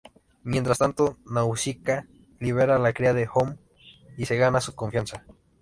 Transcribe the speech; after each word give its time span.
Mientras 0.41 0.79
tanto, 0.79 1.19
Nausicaä 1.29 2.05
libera 2.39 2.77
a 2.77 2.79
la 2.79 2.91
cría 2.91 3.13
de 3.13 3.29
Ohm 3.35 3.57
y 4.17 4.25
se 4.25 4.35
gana 4.35 4.59
su 4.59 4.73
confianza. 4.73 5.23